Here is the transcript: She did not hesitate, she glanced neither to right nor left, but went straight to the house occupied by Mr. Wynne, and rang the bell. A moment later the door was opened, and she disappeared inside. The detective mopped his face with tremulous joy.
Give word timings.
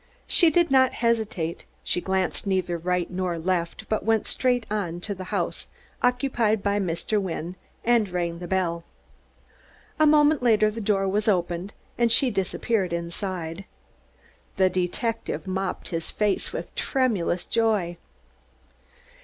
She 0.25 0.49
did 0.49 0.71
not 0.71 0.93
hesitate, 1.05 1.63
she 1.83 2.01
glanced 2.01 2.47
neither 2.47 2.75
to 2.79 2.83
right 2.83 3.07
nor 3.11 3.37
left, 3.37 3.87
but 3.87 4.03
went 4.03 4.25
straight 4.25 4.65
to 4.67 5.13
the 5.15 5.25
house 5.25 5.67
occupied 6.01 6.63
by 6.63 6.79
Mr. 6.79 7.21
Wynne, 7.21 7.55
and 7.85 8.09
rang 8.09 8.39
the 8.39 8.47
bell. 8.47 8.83
A 9.99 10.07
moment 10.07 10.41
later 10.41 10.71
the 10.71 10.81
door 10.81 11.07
was 11.07 11.27
opened, 11.27 11.71
and 11.99 12.11
she 12.11 12.31
disappeared 12.31 12.93
inside. 12.93 13.63
The 14.57 14.71
detective 14.71 15.45
mopped 15.45 15.89
his 15.89 16.09
face 16.09 16.51
with 16.51 16.73
tremulous 16.73 17.45
joy. 17.45 17.97